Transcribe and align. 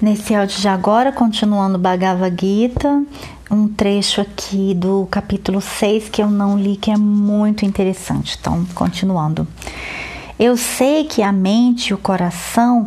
Nesse 0.00 0.32
áudio 0.32 0.60
de 0.60 0.68
agora, 0.68 1.10
continuando 1.10 1.76
Bhagavad 1.76 2.36
Gita, 2.40 3.02
um 3.50 3.66
trecho 3.66 4.20
aqui 4.20 4.72
do 4.72 5.08
capítulo 5.10 5.60
6 5.60 6.08
que 6.08 6.22
eu 6.22 6.30
não 6.30 6.56
li, 6.56 6.76
que 6.76 6.92
é 6.92 6.96
muito 6.96 7.64
interessante. 7.64 8.38
Então, 8.40 8.64
continuando. 8.76 9.44
Eu 10.38 10.56
sei 10.56 11.02
que 11.02 11.20
a 11.20 11.32
mente 11.32 11.88
e 11.88 11.94
o 11.94 11.98
coração 11.98 12.86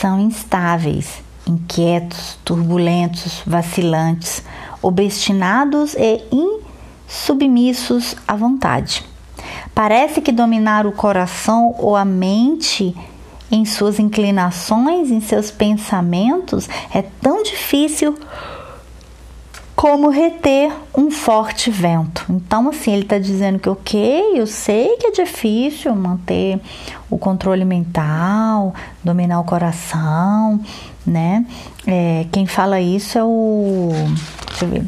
são 0.00 0.20
instáveis, 0.20 1.20
inquietos, 1.48 2.38
turbulentos, 2.44 3.42
vacilantes, 3.44 4.44
obstinados 4.80 5.96
e 5.98 6.22
insubmissos 7.08 8.14
à 8.28 8.36
vontade. 8.36 9.04
Parece 9.74 10.20
que 10.20 10.30
dominar 10.30 10.86
o 10.86 10.92
coração 10.92 11.74
ou 11.76 11.96
a 11.96 12.04
mente 12.04 12.94
em 13.52 13.66
suas 13.66 13.98
inclinações, 13.98 15.10
em 15.10 15.20
seus 15.20 15.50
pensamentos, 15.50 16.68
é 16.92 17.02
tão 17.02 17.42
difícil 17.42 18.16
como 19.76 20.08
reter 20.08 20.72
um 20.96 21.10
forte 21.10 21.70
vento. 21.70 22.24
Então, 22.30 22.68
assim, 22.68 22.92
ele 22.92 23.02
está 23.02 23.18
dizendo 23.18 23.58
que, 23.58 23.68
ok, 23.68 24.38
eu 24.38 24.46
sei 24.46 24.96
que 24.96 25.08
é 25.08 25.10
difícil 25.10 25.94
manter 25.94 26.60
o 27.10 27.18
controle 27.18 27.64
mental, 27.64 28.74
dominar 29.04 29.40
o 29.40 29.44
coração, 29.44 30.60
né? 31.06 31.44
É, 31.86 32.26
quem 32.32 32.46
fala 32.46 32.80
isso 32.80 33.18
é 33.18 33.24
o. 33.24 33.90
Deixa 34.48 34.64
eu 34.64 34.68
ver. 34.68 34.86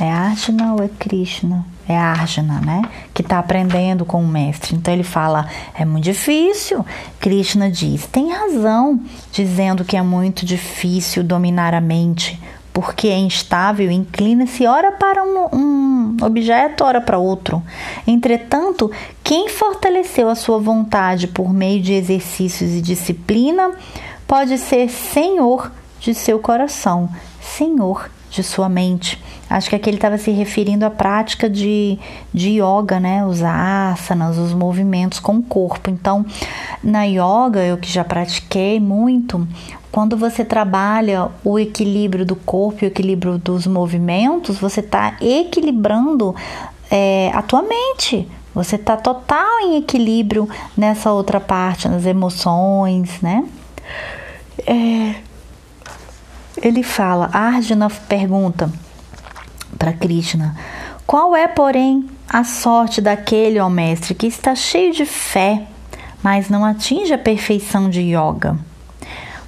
É 0.00 0.10
Arjuna 0.10 0.74
ou 0.74 0.82
é 0.82 0.88
Krishna? 0.88 1.66
É 1.90 1.98
Arjuna, 1.98 2.60
né? 2.60 2.82
Que 3.12 3.22
está 3.22 3.38
aprendendo 3.38 4.04
com 4.04 4.22
o 4.22 4.26
mestre. 4.26 4.76
Então 4.76 4.94
ele 4.94 5.02
fala: 5.02 5.48
é 5.74 5.84
muito 5.84 6.04
difícil. 6.04 6.84
Krishna 7.18 7.70
diz: 7.70 8.06
tem 8.06 8.32
razão, 8.32 9.00
dizendo 9.32 9.84
que 9.84 9.96
é 9.96 10.02
muito 10.02 10.46
difícil 10.46 11.24
dominar 11.24 11.74
a 11.74 11.80
mente, 11.80 12.40
porque 12.72 13.08
é 13.08 13.18
instável, 13.18 13.90
inclina-se 13.90 14.66
ora 14.66 14.92
para 14.92 15.22
um, 15.24 15.48
um 15.52 16.16
objeto, 16.22 16.84
ora 16.84 17.00
para 17.00 17.18
outro. 17.18 17.62
Entretanto, 18.06 18.90
quem 19.24 19.48
fortaleceu 19.48 20.28
a 20.28 20.36
sua 20.36 20.58
vontade 20.58 21.26
por 21.26 21.52
meio 21.52 21.82
de 21.82 21.92
exercícios 21.92 22.70
e 22.70 22.80
disciplina 22.80 23.72
pode 24.26 24.58
ser 24.58 24.88
senhor 24.88 25.72
de 25.98 26.14
seu 26.14 26.38
coração, 26.38 27.08
senhor 27.40 28.08
de 28.30 28.42
sua 28.42 28.68
mente. 28.68 29.20
Acho 29.48 29.68
que 29.68 29.76
aqui 29.76 29.90
ele 29.90 29.96
estava 29.96 30.16
se 30.16 30.30
referindo 30.30 30.86
à 30.86 30.90
prática 30.90 31.50
de, 31.50 31.98
de 32.32 32.60
yoga, 32.60 33.00
né? 33.00 33.26
Os 33.26 33.42
asanas, 33.42 34.38
os 34.38 34.54
movimentos 34.54 35.18
com 35.18 35.36
o 35.36 35.42
corpo. 35.42 35.90
Então, 35.90 36.24
na 36.82 37.02
yoga, 37.04 37.60
eu 37.64 37.76
que 37.76 37.90
já 37.90 38.04
pratiquei 38.04 38.78
muito, 38.78 39.46
quando 39.90 40.16
você 40.16 40.44
trabalha 40.44 41.28
o 41.44 41.58
equilíbrio 41.58 42.24
do 42.24 42.36
corpo 42.36 42.84
e 42.84 42.86
o 42.86 42.88
equilíbrio 42.88 43.38
dos 43.38 43.66
movimentos, 43.66 44.58
você 44.58 44.78
está 44.78 45.16
equilibrando 45.20 46.34
é, 46.90 47.32
a 47.34 47.42
tua 47.42 47.62
mente. 47.62 48.28
Você 48.54 48.76
está 48.76 48.96
total 48.96 49.60
em 49.62 49.78
equilíbrio 49.78 50.48
nessa 50.76 51.12
outra 51.12 51.40
parte, 51.40 51.88
nas 51.88 52.04
emoções, 52.04 53.20
né? 53.20 53.44
É, 56.62 56.68
ele 56.68 56.82
fala, 56.82 57.30
Arjuna 57.32 57.90
pergunta 57.90 58.70
para 59.78 59.92
Krishna: 59.92 60.56
Qual 61.06 61.34
é, 61.34 61.48
porém, 61.48 62.08
a 62.28 62.44
sorte 62.44 63.00
daquele, 63.00 63.58
ó 63.58 63.68
mestre, 63.68 64.14
que 64.14 64.26
está 64.26 64.54
cheio 64.54 64.92
de 64.92 65.04
fé, 65.04 65.66
mas 66.22 66.48
não 66.48 66.64
atinge 66.64 67.12
a 67.12 67.18
perfeição 67.18 67.88
de 67.88 68.00
yoga? 68.00 68.56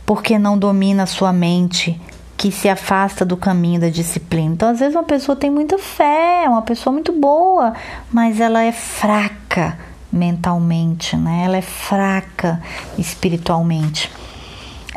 Porque 0.05 0.39
não 0.39 0.59
domina 0.59 1.07
sua 1.07 1.33
mente, 1.33 2.01
que 2.37 2.51
se 2.51 2.69
afasta 2.69 3.25
do 3.25 3.37
caminho 3.37 3.81
da 3.81 3.89
disciplina. 3.89 4.53
Então, 4.53 4.69
às 4.69 4.81
vezes, 4.81 4.97
uma 4.97 5.05
pessoa 5.05 5.37
tem 5.37 5.49
muita 5.49 5.79
fé, 5.79 6.45
uma 6.49 6.63
pessoa 6.63 6.93
muito 6.93 7.13
boa, 7.13 7.73
mas 8.11 8.41
ela 8.41 8.65
é 8.65 8.73
fraca 8.73 9.79
mentalmente, 10.13 11.17
né? 11.17 11.45
Ela 11.45 11.59
é 11.59 11.63
fraca 11.63 12.61
espiritualmente. 12.99 14.11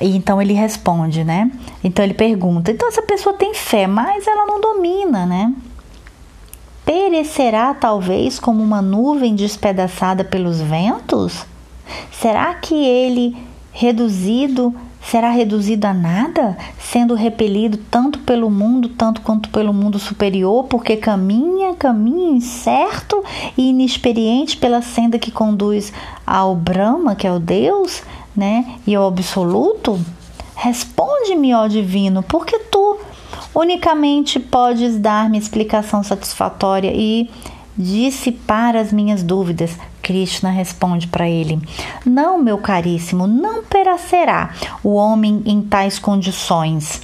E 0.02 0.16
então 0.16 0.42
ele 0.42 0.54
responde, 0.54 1.24
né? 1.24 1.52
Então 1.84 2.04
ele 2.04 2.14
pergunta: 2.14 2.72
então 2.72 2.88
essa 2.88 3.02
pessoa 3.02 3.36
tem 3.36 3.54
fé, 3.54 3.88
mas 3.88 4.28
ela 4.28 4.46
não 4.46 4.60
domina, 4.60 5.26
né? 5.26 5.54
Perecerá 6.86 7.74
talvez 7.74 8.40
como 8.40 8.62
uma 8.62 8.82
nuvem 8.82 9.36
despedaçada 9.36 10.24
pelos 10.24 10.62
ventos? 10.62 11.46
Será 12.12 12.54
que 12.54 12.76
ele 12.76 13.36
reduzido 13.72 14.74
será 15.10 15.30
reduzido 15.30 15.86
a 15.86 15.94
nada, 15.94 16.58
sendo 16.80 17.14
repelido 17.14 17.78
tanto 17.92 18.20
pelo 18.20 18.50
mundo, 18.50 18.90
tanto 18.90 19.22
quanto 19.22 19.50
pelo 19.50 19.72
mundo 19.72 20.00
superior, 20.00 20.64
porque 20.66 20.98
caminha, 20.98 21.76
caminha 21.76 22.32
incerto 22.32 23.24
e 23.56 23.70
inexperiente 23.70 24.58
pela 24.58 24.82
senda 24.82 25.20
que 25.20 25.32
conduz 25.32 25.94
ao 26.26 26.56
Brahma, 26.56 27.16
que 27.16 27.28
é 27.28 27.32
o 27.32 27.40
Deus? 27.40 28.02
Né, 28.36 28.78
e 28.86 28.98
o 28.98 29.06
absoluto? 29.06 30.00
Responde-me, 30.56 31.54
ó 31.54 31.68
divino, 31.68 32.24
porque 32.24 32.58
tu 32.60 33.00
unicamente 33.54 34.40
podes 34.40 34.98
dar-me 34.98 35.38
explicação 35.38 36.04
satisfatória 36.04 36.92
e 36.94 37.30
dissipar 37.78 38.76
as 38.76 38.92
minhas 38.92 39.22
dúvidas. 39.22 39.78
Krishna 40.02 40.50
responde 40.50 41.08
para 41.08 41.28
ele: 41.28 41.60
Não, 42.06 42.38
meu 42.38 42.58
caríssimo, 42.58 43.28
não 43.28 43.64
perecerá 43.64 44.52
o 44.84 44.94
homem 44.94 45.42
em 45.46 45.62
tais 45.62 46.00
condições. 46.00 47.02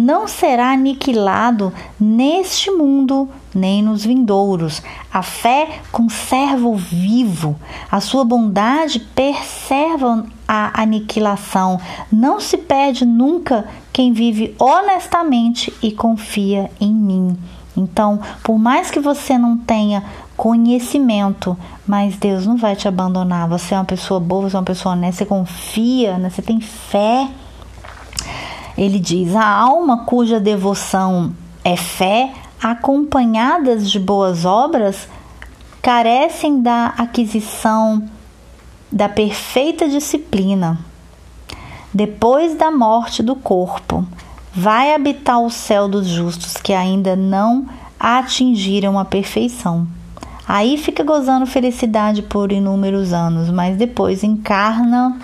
Não 0.00 0.28
será 0.28 0.70
aniquilado 0.70 1.72
neste 1.98 2.70
mundo 2.70 3.28
nem 3.52 3.82
nos 3.82 4.04
vindouros. 4.04 4.80
A 5.12 5.24
fé 5.24 5.80
conserva 5.90 6.68
o 6.68 6.76
vivo, 6.76 7.56
a 7.90 8.00
sua 8.00 8.24
bondade 8.24 9.00
preserva 9.00 10.24
a 10.46 10.82
aniquilação. 10.82 11.80
Não 12.12 12.38
se 12.38 12.56
perde 12.56 13.04
nunca 13.04 13.66
quem 13.92 14.12
vive 14.12 14.54
honestamente 14.56 15.74
e 15.82 15.90
confia 15.90 16.70
em 16.80 16.92
mim. 16.92 17.36
Então, 17.76 18.20
por 18.44 18.56
mais 18.56 18.92
que 18.92 19.00
você 19.00 19.36
não 19.36 19.56
tenha 19.56 20.04
conhecimento, 20.36 21.58
mas 21.84 22.16
Deus 22.16 22.46
não 22.46 22.56
vai 22.56 22.76
te 22.76 22.86
abandonar. 22.86 23.48
Você 23.48 23.74
é 23.74 23.76
uma 23.76 23.84
pessoa 23.84 24.20
boa, 24.20 24.48
você 24.48 24.54
é 24.54 24.60
uma 24.60 24.64
pessoa 24.64 24.94
honesta, 24.94 25.24
você 25.24 25.26
confia, 25.26 26.18
né? 26.18 26.30
você 26.30 26.40
tem 26.40 26.60
fé. 26.60 27.28
Ele 28.78 29.00
diz: 29.00 29.34
a 29.34 29.44
alma 29.44 30.04
cuja 30.04 30.38
devoção 30.38 31.34
é 31.64 31.76
fé, 31.76 32.32
acompanhadas 32.62 33.90
de 33.90 33.98
boas 33.98 34.44
obras, 34.44 35.08
carecem 35.82 36.62
da 36.62 36.94
aquisição 36.96 38.08
da 38.90 39.08
perfeita 39.08 39.88
disciplina. 39.88 40.78
Depois 41.92 42.54
da 42.54 42.70
morte 42.70 43.20
do 43.20 43.34
corpo, 43.34 44.06
vai 44.54 44.94
habitar 44.94 45.40
o 45.40 45.50
céu 45.50 45.88
dos 45.88 46.06
justos 46.06 46.54
que 46.54 46.72
ainda 46.72 47.16
não 47.16 47.66
atingiram 47.98 48.96
a 48.96 49.04
perfeição. 49.04 49.88
Aí 50.46 50.78
fica 50.78 51.02
gozando 51.02 51.46
felicidade 51.46 52.22
por 52.22 52.52
inúmeros 52.52 53.12
anos, 53.12 53.50
mas 53.50 53.76
depois 53.76 54.22
encarna 54.22 55.18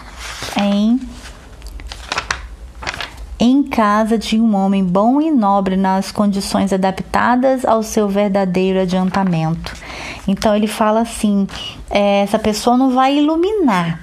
em 0.60 1.00
em 3.44 3.62
casa 3.62 4.16
de 4.16 4.40
um 4.40 4.56
homem 4.56 4.82
bom 4.82 5.20
e 5.20 5.30
nobre 5.30 5.76
nas 5.76 6.10
condições 6.10 6.72
adaptadas 6.72 7.62
ao 7.62 7.82
seu 7.82 8.08
verdadeiro 8.08 8.80
adiantamento. 8.80 9.74
Então 10.26 10.56
ele 10.56 10.66
fala 10.66 11.00
assim: 11.00 11.46
é, 11.90 12.22
essa 12.22 12.38
pessoa 12.38 12.78
não 12.78 12.92
vai 12.92 13.18
iluminar, 13.18 14.00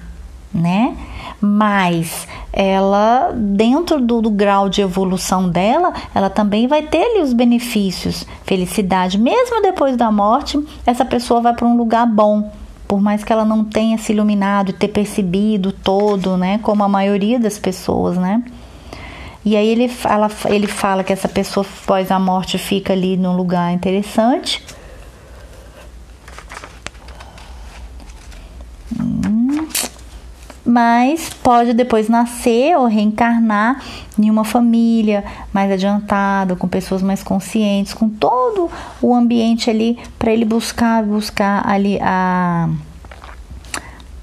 né? 0.54 0.96
Mas 1.42 2.28
ela, 2.54 3.32
dentro 3.36 4.00
do, 4.00 4.22
do, 4.22 4.30
grau 4.30 4.70
de 4.70 4.82
evolução 4.82 5.50
dela, 5.50 5.92
ela 6.14 6.30
também 6.30 6.68
vai 6.68 6.84
ter 6.84 7.02
ali 7.02 7.24
os 7.24 7.34
benefícios, 7.34 8.28
felicidade. 8.44 9.18
Mesmo 9.18 9.60
depois 9.60 9.98
da 9.98 10.12
morte, 10.12 10.64
essa 10.86 11.04
pessoa 11.04 11.42
vai 11.42 11.56
para 11.56 11.66
um 11.66 11.76
lugar 11.76 12.06
bom, 12.06 12.52
por 12.88 13.02
mais 13.02 13.24
que 13.24 13.34
ela 13.34 13.44
não 13.44 13.64
tenha 13.64 13.98
se 13.98 14.14
iluminado 14.14 14.70
e 14.70 14.74
ter 14.74 14.90
percebido 14.90 15.72
todo, 15.72 16.38
né? 16.38 16.60
Como 16.62 16.84
a 16.84 16.88
maioria 16.88 17.40
das 17.40 17.58
pessoas, 17.58 18.20
né? 18.20 18.44
E 19.44 19.56
aí 19.56 19.68
ele 19.68 19.88
fala, 19.88 20.30
ele 20.46 20.68
fala 20.68 21.04
que 21.04 21.12
essa 21.12 21.28
pessoa 21.28 21.66
após 21.66 22.12
a 22.12 22.20
morte 22.20 22.58
fica 22.58 22.94
ali 22.94 23.18
num 23.18 23.36
lugar 23.36 23.74
interessante. 23.74 24.64
Hum. 29.00 29.68
Mas 30.64 31.32
pode 31.42 31.74
depois 31.74 32.08
nascer 32.08 32.78
ou 32.78 32.86
reencarnar 32.86 33.82
em 34.18 34.30
uma 34.30 34.44
família 34.44 35.24
mais 35.52 35.72
adiantada, 35.72 36.56
com 36.56 36.68
pessoas 36.68 37.02
mais 37.02 37.24
conscientes, 37.24 37.96
com 37.96 38.08
todo 38.08 38.70
o 39.02 39.16
ambiente 39.16 39.72
ali 39.72 39.98
para 40.20 40.32
ele 40.32 40.46
buscar 40.46 41.04
buscar 41.04 41.68
ali 41.68 41.98
a, 42.00 42.70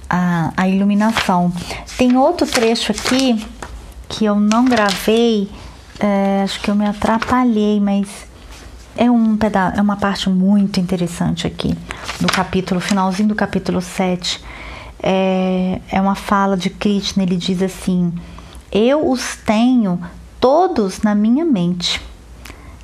a, 0.08 0.52
a 0.56 0.68
iluminação. 0.68 1.52
Tem 1.96 2.16
outro 2.16 2.46
trecho 2.46 2.92
aqui 2.92 3.44
que 4.08 4.24
eu 4.24 4.36
não 4.36 4.64
gravei, 4.64 5.48
é, 6.00 6.42
acho 6.42 6.60
que 6.60 6.70
eu 6.70 6.74
me 6.74 6.86
atrapalhei, 6.86 7.78
mas 7.80 8.08
é, 8.96 9.10
um 9.10 9.36
peda 9.36 9.72
é 9.76 9.80
uma 9.80 9.96
parte 9.96 10.28
muito 10.28 10.80
interessante 10.80 11.46
aqui 11.46 11.76
do 12.20 12.26
capítulo, 12.26 12.80
finalzinho 12.80 13.28
do 13.28 13.34
capítulo 13.34 13.80
7. 13.80 14.42
É, 15.00 15.80
é 15.90 16.00
uma 16.00 16.16
fala 16.16 16.56
de 16.56 16.70
Krishna, 16.70 17.22
ele 17.22 17.36
diz 17.36 17.62
assim: 17.62 18.12
Eu 18.72 19.08
os 19.08 19.36
tenho 19.36 20.00
todos 20.40 21.02
na 21.02 21.14
minha 21.14 21.44
mente. 21.44 22.00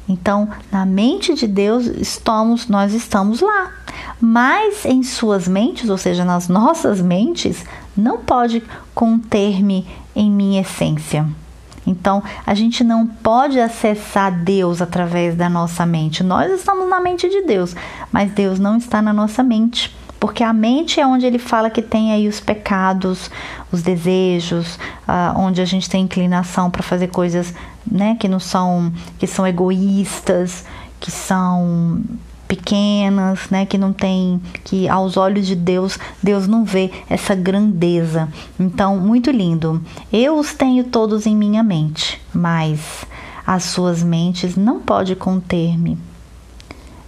Então, 0.09 0.49
na 0.71 0.85
mente 0.85 1.35
de 1.35 1.47
Deus 1.47 1.87
estamos, 1.87 2.69
nós 2.69 2.93
estamos 2.93 3.41
lá. 3.41 3.73
Mas 4.21 4.85
em 4.85 5.03
suas 5.03 5.49
mentes, 5.49 5.89
ou 5.89 5.99
seja, 5.99 6.25
nas 6.25 6.47
nossas 6.47 7.01
mentes, 7.01 7.65
não 7.97 8.19
pode 8.19 8.63
conter-me 8.95 9.87
em 10.15 10.31
minha 10.31 10.61
essência. 10.61 11.27
Então, 11.87 12.23
a 12.47 12.55
gente 12.55 12.83
não 12.83 13.07
pode 13.07 13.61
acessar 13.61 14.33
Deus 14.33 14.81
através 14.81 15.37
da 15.37 15.51
nossa 15.51 15.85
mente. 15.85 16.23
Nós 16.23 16.51
estamos 16.53 16.89
na 16.89 17.01
mente 17.01 17.29
de 17.29 17.43
Deus, 17.43 17.77
mas 18.11 18.31
Deus 18.33 18.59
não 18.59 18.77
está 18.77 19.03
na 19.03 19.13
nossa 19.13 19.43
mente. 19.43 19.95
Porque 20.19 20.43
a 20.43 20.55
mente 20.55 20.99
é 20.99 21.07
onde 21.07 21.27
ele 21.27 21.39
fala 21.39 21.69
que 21.69 21.83
tem 21.83 22.13
aí 22.13 22.27
os 22.27 22.41
pecados, 22.41 23.31
os 23.71 23.83
desejos, 23.83 24.77
uh, 25.07 25.39
onde 25.39 25.61
a 25.61 25.67
gente 25.67 25.91
tem 25.91 26.05
inclinação 26.05 26.71
para 26.71 26.83
fazer 26.83 27.09
coisas 27.09 27.53
né, 27.87 28.17
que 28.19 28.27
não 28.27 28.41
são, 28.41 28.91
que 29.19 29.27
são 29.27 29.47
egoístas, 29.47 30.65
que 30.99 31.11
são 31.11 32.03
pequenas, 32.47 33.49
né, 33.51 33.67
que 33.67 33.79
não 33.79 33.93
tem, 33.93 34.41
que 34.65 34.89
aos 34.89 35.17
olhos 35.17 35.47
de 35.47 35.55
Deus, 35.55 35.99
Deus 36.23 36.47
não 36.47 36.65
vê 36.65 36.91
essa 37.09 37.35
grandeza. 37.35 38.29
Então, 38.59 38.99
muito 38.99 39.31
lindo. 39.31 39.83
Eu 40.13 40.39
os 40.39 40.55
tenho 40.55 40.85
todos 40.85 41.27
em 41.27 41.37
minha 41.37 41.63
mente, 41.63 42.21
mas 42.33 43.05
as 43.47 43.65
suas 43.65 44.03
mentes 44.03 44.57
não 44.57 44.81
pode 44.81 45.15
conter-me 45.15 45.99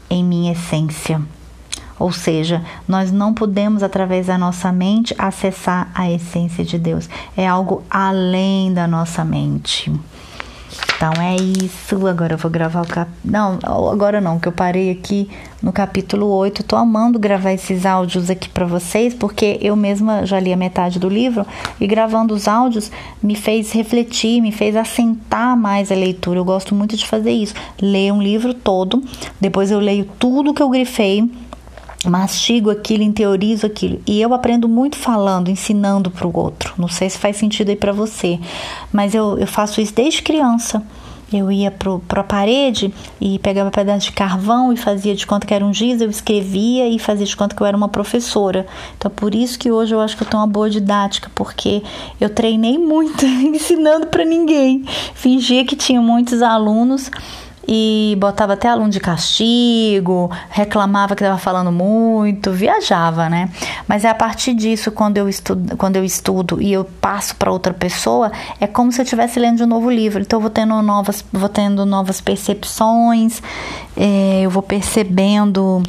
em 0.08 0.24
minha 0.24 0.52
essência. 0.52 1.20
Ou 1.98 2.12
seja, 2.12 2.62
nós 2.86 3.10
não 3.10 3.32
podemos, 3.32 3.82
através 3.82 4.26
da 4.26 4.36
nossa 4.36 4.70
mente, 4.70 5.14
acessar 5.16 5.90
a 5.94 6.10
essência 6.10 6.62
de 6.62 6.78
Deus. 6.78 7.08
É 7.36 7.46
algo 7.46 7.82
além 7.88 8.72
da 8.72 8.86
nossa 8.86 9.24
mente. 9.24 9.90
Então 10.96 11.12
é 11.22 11.36
isso. 11.36 12.06
Agora 12.06 12.34
eu 12.34 12.38
vou 12.38 12.50
gravar 12.50 12.82
o 12.82 12.86
cap... 12.86 13.10
Não, 13.22 13.58
agora 13.62 14.20
não, 14.20 14.38
que 14.38 14.48
eu 14.48 14.52
parei 14.52 14.90
aqui 14.90 15.28
no 15.62 15.70
capítulo 15.70 16.26
8. 16.26 16.62
Tô 16.62 16.74
amando 16.74 17.18
gravar 17.18 17.52
esses 17.52 17.84
áudios 17.84 18.30
aqui 18.30 18.48
para 18.48 18.64
vocês, 18.64 19.12
porque 19.12 19.58
eu 19.60 19.76
mesma 19.76 20.24
já 20.24 20.40
li 20.40 20.52
a 20.52 20.56
metade 20.56 20.98
do 20.98 21.08
livro 21.08 21.46
e 21.78 21.86
gravando 21.86 22.32
os 22.32 22.48
áudios 22.48 22.90
me 23.22 23.34
fez 23.34 23.72
refletir, 23.72 24.40
me 24.40 24.50
fez 24.50 24.74
assentar 24.74 25.56
mais 25.56 25.92
a 25.92 25.94
leitura. 25.94 26.38
Eu 26.38 26.44
gosto 26.44 26.74
muito 26.74 26.96
de 26.96 27.06
fazer 27.06 27.32
isso. 27.32 27.54
Ler 27.80 28.12
um 28.12 28.22
livro 28.22 28.54
todo, 28.54 29.02
depois 29.38 29.70
eu 29.70 29.78
leio 29.78 30.08
tudo 30.18 30.54
que 30.54 30.62
eu 30.62 30.70
grifei 30.70 31.30
mastigo 32.04 32.70
aquilo, 32.70 33.02
interiorizo 33.02 33.66
aquilo. 33.66 34.00
E 34.06 34.20
eu 34.20 34.34
aprendo 34.34 34.68
muito 34.68 34.96
falando, 34.96 35.50
ensinando 35.50 36.10
para 36.10 36.26
o 36.26 36.38
outro. 36.38 36.74
Não 36.76 36.88
sei 36.88 37.08
se 37.10 37.18
faz 37.18 37.36
sentido 37.36 37.70
aí 37.70 37.76
para 37.76 37.92
você, 37.92 38.38
mas 38.92 39.14
eu, 39.14 39.38
eu 39.38 39.46
faço 39.46 39.80
isso 39.80 39.94
desde 39.94 40.22
criança. 40.22 40.82
Eu 41.32 41.50
ia 41.50 41.72
para 41.72 42.20
a 42.20 42.24
parede 42.24 42.94
e 43.20 43.40
pegava 43.40 43.68
um 43.68 43.72
pedaço 43.72 44.06
de 44.06 44.12
carvão 44.12 44.72
e 44.72 44.76
fazia 44.76 45.12
de 45.12 45.26
conta 45.26 45.44
que 45.44 45.52
era 45.52 45.64
um 45.64 45.74
giz, 45.74 46.00
eu 46.00 46.08
escrevia 46.08 46.88
e 46.88 47.00
fazia 47.00 47.26
de 47.26 47.36
conta 47.36 47.54
que 47.54 47.60
eu 47.60 47.66
era 47.66 47.76
uma 47.76 47.88
professora. 47.88 48.64
Então, 48.96 49.10
por 49.10 49.34
isso 49.34 49.58
que 49.58 49.68
hoje 49.68 49.92
eu 49.92 50.00
acho 50.00 50.16
que 50.16 50.22
eu 50.22 50.26
tenho 50.28 50.40
uma 50.40 50.46
boa 50.46 50.70
didática, 50.70 51.28
porque 51.34 51.82
eu 52.20 52.30
treinei 52.30 52.78
muito 52.78 53.26
ensinando 53.26 54.06
para 54.06 54.24
ninguém. 54.24 54.84
Fingia 55.14 55.64
que 55.64 55.74
tinha 55.74 56.00
muitos 56.00 56.42
alunos 56.42 57.10
e 57.68 58.16
botava 58.18 58.52
até 58.52 58.68
aluno 58.68 58.90
de 58.90 59.00
castigo, 59.00 60.30
reclamava 60.50 61.16
que 61.16 61.22
estava 61.22 61.38
falando 61.38 61.72
muito, 61.72 62.52
viajava, 62.52 63.28
né? 63.28 63.50
Mas 63.88 64.04
é 64.04 64.08
a 64.08 64.14
partir 64.14 64.54
disso, 64.54 64.92
quando 64.92 65.16
eu 65.16 65.28
estudo, 65.28 65.76
quando 65.76 65.96
eu 65.96 66.04
estudo 66.04 66.62
e 66.62 66.72
eu 66.72 66.84
passo 66.84 67.34
para 67.36 67.50
outra 67.50 67.74
pessoa, 67.74 68.30
é 68.60 68.66
como 68.66 68.92
se 68.92 69.00
eu 69.00 69.02
estivesse 69.02 69.40
lendo 69.40 69.56
de 69.56 69.64
um 69.64 69.66
novo 69.66 69.90
livro. 69.90 70.22
Então 70.22 70.38
eu 70.38 70.42
vou 70.42 70.50
tendo 70.50 70.80
novas, 70.82 71.24
vou 71.32 71.48
tendo 71.48 71.84
novas 71.84 72.20
percepções, 72.20 73.42
é, 73.96 74.42
eu 74.42 74.50
vou 74.50 74.62
percebendo. 74.62 75.82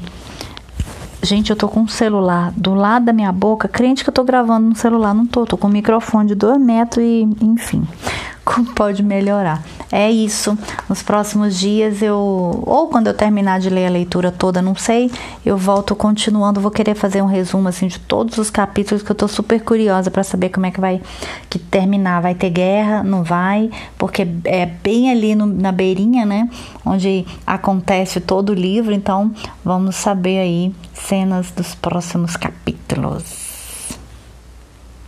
Gente, 1.22 1.50
eu 1.50 1.56
tô 1.56 1.68
com 1.68 1.82
um 1.82 1.88
celular 1.88 2.54
do 2.56 2.74
lado 2.74 3.06
da 3.06 3.14
minha 3.14 3.32
boca, 3.32 3.68
crente 3.68 4.04
que 4.04 4.10
eu 4.10 4.14
tô 4.14 4.24
gravando 4.24 4.70
no 4.70 4.76
celular, 4.76 5.14
não 5.14 5.26
tô, 5.26 5.46
tô 5.46 5.58
com 5.58 5.68
um 5.68 5.72
microfone 5.72 6.30
de 6.30 6.36
dois 6.36 6.60
metros 6.60 7.04
e, 7.04 7.28
enfim 7.42 7.86
como 8.46 8.74
pode 8.74 9.04
melhorar. 9.04 9.62
É 9.92 10.12
isso. 10.12 10.58
Nos 10.90 11.02
próximos 11.02 11.58
dias 11.58 12.02
eu, 12.02 12.18
ou 12.18 12.88
quando 12.90 13.08
eu 13.08 13.14
terminar 13.14 13.60
de 13.60 13.70
ler 13.70 13.88
a 13.88 13.90
leitura 13.90 14.32
toda, 14.32 14.62
não 14.62 14.76
sei, 14.76 15.10
eu 15.46 15.58
volto 15.58 15.96
continuando. 15.96 16.60
Vou 16.60 16.72
querer 16.72 16.94
fazer 16.94 17.22
um 17.22 17.26
resumo 17.26 17.70
assim 17.70 17.88
de 17.88 18.00
todos 18.00 18.38
os 18.38 18.50
capítulos 18.50 19.02
que 19.02 19.10
eu 19.10 19.16
tô 19.16 19.28
super 19.28 19.62
curiosa 19.62 20.12
para 20.12 20.24
saber 20.24 20.50
como 20.50 20.66
é 20.66 20.72
que 20.72 20.82
vai 20.82 21.02
que 21.50 21.58
terminar. 21.58 22.22
Vai 22.22 22.36
ter 22.36 22.50
guerra? 22.50 23.02
Não 23.02 23.24
vai? 23.24 23.70
Porque 23.98 24.28
é 24.44 24.66
bem 24.66 25.10
ali 25.10 25.36
no, 25.36 25.46
na 25.46 25.72
beirinha, 25.72 26.26
né? 26.26 26.50
Onde 26.86 27.26
acontece 27.46 28.20
todo 28.20 28.50
o 28.50 28.54
livro. 28.54 28.94
Então 28.94 29.32
vamos 29.64 29.96
saber 29.96 30.40
aí 30.40 30.76
cenas 30.94 31.50
dos 31.52 31.76
próximos 31.76 32.36
capítulos. 32.36 33.47